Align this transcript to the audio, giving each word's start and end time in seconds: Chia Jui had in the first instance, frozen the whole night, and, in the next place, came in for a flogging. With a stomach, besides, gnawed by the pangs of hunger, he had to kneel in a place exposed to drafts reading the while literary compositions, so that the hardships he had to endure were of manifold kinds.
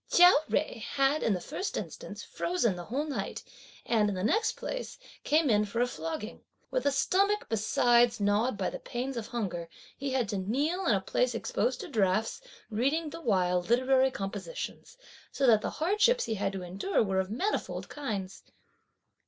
Chia 0.09 0.33
Jui 0.49 0.81
had 0.81 1.21
in 1.21 1.31
the 1.35 1.39
first 1.39 1.77
instance, 1.77 2.23
frozen 2.23 2.75
the 2.75 2.85
whole 2.85 3.05
night, 3.05 3.43
and, 3.85 4.09
in 4.09 4.15
the 4.15 4.23
next 4.23 4.53
place, 4.53 4.97
came 5.23 5.47
in 5.47 5.63
for 5.63 5.79
a 5.79 5.85
flogging. 5.85 6.43
With 6.71 6.87
a 6.87 6.91
stomach, 6.91 7.45
besides, 7.49 8.19
gnawed 8.19 8.57
by 8.57 8.71
the 8.71 8.79
pangs 8.79 9.15
of 9.15 9.27
hunger, 9.27 9.69
he 9.95 10.09
had 10.09 10.27
to 10.29 10.39
kneel 10.39 10.87
in 10.87 10.95
a 10.95 11.01
place 11.01 11.35
exposed 11.35 11.81
to 11.81 11.87
drafts 11.87 12.41
reading 12.71 13.11
the 13.11 13.21
while 13.21 13.61
literary 13.61 14.09
compositions, 14.09 14.97
so 15.31 15.45
that 15.45 15.61
the 15.61 15.69
hardships 15.69 16.25
he 16.25 16.33
had 16.33 16.53
to 16.53 16.63
endure 16.63 17.03
were 17.03 17.19
of 17.19 17.29
manifold 17.29 17.87
kinds. 17.87 18.41